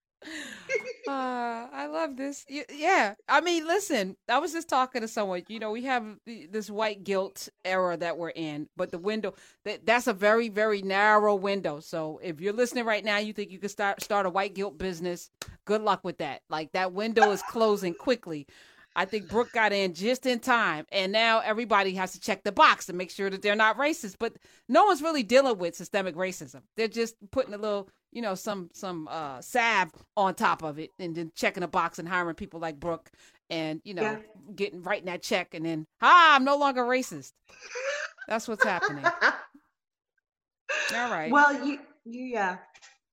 uh, 1.08 1.67
I 1.72 1.88
love 1.91 2.17
this. 2.17 2.46
Yeah, 2.48 3.15
I 3.27 3.41
mean, 3.41 3.67
listen, 3.67 4.15
I 4.29 4.39
was 4.39 4.51
just 4.51 4.67
talking 4.67 5.01
to 5.01 5.08
someone. 5.08 5.44
You 5.48 5.60
know, 5.60 5.72
we 5.72 5.84
have 5.84 6.05
this 6.25 6.70
white 6.70 7.03
guilt 7.03 7.50
era 7.63 7.98
that 7.98 8.17
we're 8.17 8.29
in, 8.29 8.67
but 8.75 8.91
the 8.91 8.98
window 8.98 9.34
that 9.63 9.86
that's 9.86 10.08
a 10.08 10.13
very 10.13 10.50
very 10.50 10.82
narrow 10.82 11.36
window. 11.36 11.79
So 11.79 12.20
if 12.24 12.41
you're 12.41 12.53
listening 12.53 12.86
right 12.86 13.03
now, 13.03 13.17
you 13.17 13.34
think 13.34 13.51
you 13.51 13.60
could 13.60 13.72
start 13.72 14.01
start 14.01 14.25
a 14.25 14.29
white 14.29 14.55
guilt 14.55 14.77
business. 14.77 15.29
Good 15.65 15.82
luck 15.82 16.01
with 16.03 16.17
that. 16.20 16.41
Like 16.50 16.72
that 16.74 16.94
window 16.94 17.32
is 17.32 17.41
closing 17.44 17.94
quickly. 17.94 18.48
I 18.96 19.03
think 19.05 19.27
Brooke 19.27 19.51
got 19.51 19.74
in 19.74 19.94
just 19.94 20.25
in 20.25 20.39
time, 20.39 20.86
and 20.89 21.12
now 21.12 21.39
everybody 21.39 21.96
has 21.96 22.13
to 22.13 22.20
check 22.20 22.44
the 22.44 22.53
box 22.53 22.86
to 22.86 22.94
make 22.94 23.12
sure 23.12 23.29
that 23.29 23.41
they're 23.41 23.55
not 23.55 23.77
racist. 23.77 24.15
But 24.20 24.38
no 24.70 24.86
one's 24.86 25.01
really 25.01 25.24
dealing 25.24 25.58
with 25.58 25.75
systemic 25.75 26.15
racism. 26.15 26.62
They're 26.77 26.88
just 26.88 27.15
putting 27.32 27.53
a 27.53 27.58
little 27.58 27.89
you 28.15 28.22
know, 28.22 28.34
some 28.34 28.69
some 28.74 29.07
uh 29.10 29.41
salve 29.41 29.91
on 30.15 30.34
top 30.34 30.63
of 30.63 30.79
it 30.79 30.91
and 30.98 31.13
then 31.13 31.31
checking 31.36 31.63
a 31.63 31.67
box 31.67 32.00
and 32.00 32.07
hiring 32.07 32.34
people 32.34 32.62
like 32.62 32.79
Brooke 32.79 33.12
and, 33.50 33.81
you 33.84 33.93
know, 33.93 34.01
yeah. 34.01 34.17
getting 34.55 34.81
writing 34.81 35.05
that 35.05 35.22
check 35.22 35.53
and 35.53 35.65
then 35.65 35.86
ah, 36.01 36.36
I'm 36.36 36.45
no 36.45 36.57
longer 36.57 36.84
racist. 36.84 37.34
That's 38.27 38.48
what's 38.48 38.63
happening. 38.63 39.05
All 40.95 41.12
right. 41.12 41.29
Well, 41.29 41.65
you 41.65 41.79
you 42.05 42.24
yeah. 42.24 42.57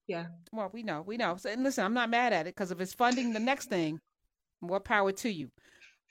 Yeah. 0.07 0.27
Well, 0.53 0.71
we 0.73 0.85
know. 0.85 1.03
We 1.03 1.17
know. 1.17 1.37
So, 1.37 1.51
and 1.51 1.65
listen, 1.65 1.85
I'm 1.85 1.95
not 1.95 2.09
mad 2.09 2.33
at 2.33 2.47
it 2.47 2.55
because 2.55 2.71
if 2.71 2.81
it's 2.81 2.95
funding 2.95 3.33
the 3.33 3.41
next 3.41 3.69
thing, 3.69 4.01
more 4.61 4.81
power 4.81 5.11
to 5.13 5.31
you. 5.31 5.51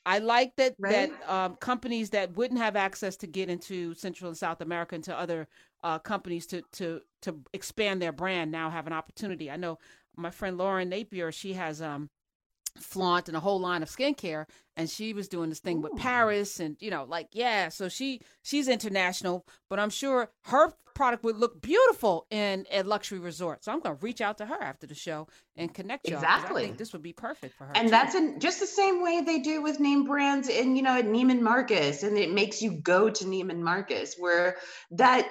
I 0.06 0.20
like 0.20 0.56
that 0.58 0.76
right? 0.80 1.12
that 1.12 1.30
um, 1.32 1.56
companies 1.58 2.10
that 2.12 2.36
wouldn't 2.36 2.60
have 2.60 2.76
access 2.76 3.16
to 3.18 3.28
get 3.28 3.50
into 3.50 3.94
Central 3.94 4.30
and 4.30 4.38
South 4.38 4.62
America 4.62 4.96
and 4.96 5.04
to 5.04 5.18
other 5.18 5.48
uh, 5.84 6.00
companies 6.00 6.46
to 6.48 6.64
to 6.74 7.02
to 7.22 7.40
expand 7.54 8.02
their 8.02 8.12
brand 8.12 8.52
now 8.52 8.70
have 8.70 8.88
an 8.88 8.94
opportunity. 8.94 9.50
I 9.52 9.58
know 9.58 9.78
my 10.16 10.32
friend 10.32 10.58
Lauren 10.58 10.90
Napier, 10.90 11.32
she 11.32 11.54
has 11.54 11.82
um 11.82 12.10
flaunt 12.78 13.28
and 13.28 13.38
a 13.38 13.40
whole 13.40 13.60
line 13.60 13.84
of 13.84 13.90
skincare 13.90 14.46
and 14.78 14.90
she 14.90 15.14
was 15.14 15.28
doing 15.28 15.50
this 15.50 15.60
thing 15.60 15.78
Ooh. 15.78 15.82
with 15.82 15.96
paris 15.98 16.60
and 16.60 16.78
you 16.80 16.90
know 16.90 17.06
like 17.08 17.28
yeah 17.32 17.70
so 17.70 17.90
she 17.90 18.22
she's 18.42 18.68
international 18.68 19.46
but 19.70 19.80
i'm 19.80 19.90
sure 19.90 20.30
her 20.44 20.74
product 20.94 21.24
would 21.24 21.38
look 21.38 21.62
beautiful 21.62 22.26
in 22.30 22.66
a 22.72 22.84
luxury 22.84 23.20
resort 23.20 23.64
so 23.64 23.72
i'm 23.72 23.80
going 23.80 23.96
to 23.96 24.02
reach 24.04 24.22
out 24.22 24.38
to 24.38 24.46
her 24.46 24.62
after 24.62 24.88
the 24.88 24.96
show 24.96 25.28
and 25.56 25.74
connect 25.74 26.08
you 26.08 26.16
exactly 26.16 26.64
I 26.64 26.66
think 26.66 26.78
this 26.78 26.94
would 26.94 27.02
be 27.02 27.14
perfect 27.14 27.56
for 27.56 27.66
her 27.66 27.72
and 27.76 27.88
too. 27.88 27.92
that's 27.92 28.16
in 28.16 28.40
just 28.40 28.60
the 28.60 28.68
same 28.68 29.04
way 29.04 29.22
they 29.22 29.40
do 29.40 29.62
with 29.62 29.80
name 29.80 30.06
brands 30.06 30.50
and 30.50 30.78
you 30.78 30.84
know 30.84 30.98
at 30.98 31.06
neiman 31.06 31.42
marcus 31.42 32.04
and 32.04 32.18
it 32.18 32.32
makes 32.32 32.62
you 32.62 32.72
go 32.72 33.10
to 33.10 33.26
neiman 33.26 33.60
marcus 33.60 34.16
where 34.18 34.58
that 34.92 35.28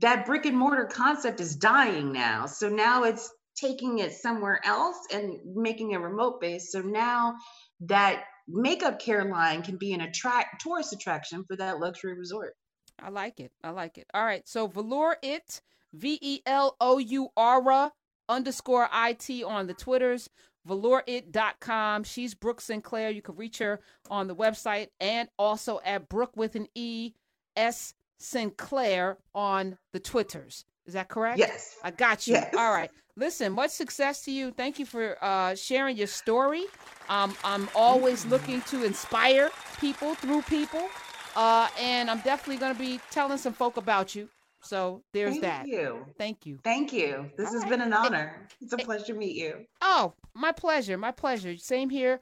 that 0.00 0.26
brick 0.26 0.46
and 0.46 0.56
mortar 0.56 0.86
concept 0.86 1.40
is 1.40 1.56
dying 1.56 2.12
now 2.12 2.46
so 2.46 2.68
now 2.68 3.04
it's 3.04 3.30
taking 3.56 3.98
it 3.98 4.12
somewhere 4.12 4.60
else 4.64 4.98
and 5.12 5.38
making 5.54 5.94
a 5.94 6.00
remote 6.00 6.40
base. 6.40 6.72
So 6.72 6.80
now 6.80 7.34
that 7.80 8.24
makeup 8.48 9.00
care 9.00 9.24
line 9.24 9.62
can 9.62 9.76
be 9.76 9.92
an 9.92 10.00
attract 10.00 10.62
tourist 10.62 10.92
attraction 10.92 11.44
for 11.44 11.56
that 11.56 11.78
luxury 11.80 12.18
resort. 12.18 12.54
I 13.00 13.10
like 13.10 13.40
it. 13.40 13.52
I 13.62 13.70
like 13.70 13.98
it. 13.98 14.06
All 14.14 14.24
right. 14.24 14.46
So 14.46 14.66
Velour 14.66 15.16
it, 15.22 15.60
V 15.92 16.18
E 16.20 16.40
L 16.46 16.76
O 16.80 16.98
U 16.98 17.28
R 17.36 17.92
underscore 18.28 18.88
I 18.90 19.14
T 19.14 19.44
on 19.44 19.66
the 19.66 19.74
Twitters, 19.74 20.30
velourit.com. 20.68 22.04
She's 22.04 22.34
Brooke 22.34 22.60
Sinclair. 22.60 23.10
You 23.10 23.22
can 23.22 23.36
reach 23.36 23.58
her 23.58 23.80
on 24.10 24.28
the 24.28 24.36
website 24.36 24.88
and 25.00 25.28
also 25.38 25.80
at 25.84 26.08
Brooke 26.08 26.36
with 26.36 26.54
an 26.54 26.68
E 26.74 27.12
S 27.56 27.94
Sinclair 28.18 29.18
on 29.34 29.78
the 29.92 30.00
Twitters. 30.00 30.64
Is 30.86 30.94
that 30.94 31.08
correct? 31.08 31.38
Yes. 31.38 31.74
I 31.82 31.90
got 31.90 32.26
you. 32.26 32.34
Yes. 32.34 32.54
All 32.54 32.72
right. 32.72 32.90
Listen, 33.16 33.52
much 33.52 33.70
success 33.70 34.22
to 34.22 34.32
you. 34.32 34.50
Thank 34.50 34.78
you 34.78 34.86
for 34.86 35.16
uh, 35.22 35.54
sharing 35.54 35.96
your 35.96 36.08
story. 36.08 36.64
Um, 37.08 37.36
I'm 37.44 37.68
always 37.74 38.26
looking 38.26 38.60
to 38.62 38.84
inspire 38.84 39.50
people 39.80 40.14
through 40.16 40.42
people. 40.42 40.88
Uh, 41.36 41.68
and 41.80 42.10
I'm 42.10 42.20
definitely 42.20 42.56
going 42.56 42.72
to 42.72 42.78
be 42.78 43.00
telling 43.10 43.38
some 43.38 43.52
folk 43.52 43.76
about 43.76 44.14
you. 44.14 44.28
So 44.62 45.02
there's 45.12 45.32
Thank 45.32 45.42
that. 45.42 45.62
Thank 45.62 45.72
you. 45.72 46.06
Thank 46.18 46.46
you. 46.46 46.58
Thank 46.64 46.92
you. 46.92 47.30
This 47.36 47.48
All 47.48 47.54
has 47.54 47.62
right. 47.62 47.70
been 47.70 47.80
an 47.82 47.92
honor. 47.92 48.48
It's 48.60 48.72
a 48.72 48.78
pleasure 48.78 49.06
to 49.06 49.14
meet 49.14 49.36
you. 49.36 49.66
Oh, 49.80 50.14
my 50.34 50.52
pleasure. 50.52 50.96
My 50.96 51.12
pleasure. 51.12 51.56
Same 51.56 51.90
here. 51.90 52.20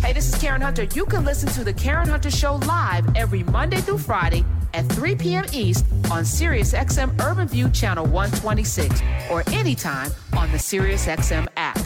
Hey, 0.00 0.12
this 0.12 0.32
is 0.32 0.40
Karen 0.40 0.60
Hunter. 0.60 0.84
You 0.84 1.04
can 1.04 1.24
listen 1.24 1.48
to 1.50 1.64
The 1.64 1.72
Karen 1.72 2.08
Hunter 2.08 2.30
Show 2.30 2.56
live 2.66 3.04
every 3.16 3.42
Monday 3.42 3.78
through 3.78 3.98
Friday 3.98 4.44
at 4.74 4.86
3 4.86 5.14
p.m. 5.14 5.44
East 5.52 5.86
on 6.10 6.24
SiriusXM 6.24 7.20
Urban 7.22 7.48
View 7.48 7.70
Channel 7.70 8.04
126 8.06 9.00
or 9.30 9.42
anytime 9.52 10.10
on 10.36 10.50
the 10.50 10.58
SiriusXM 10.58 11.46
app. 11.56 11.78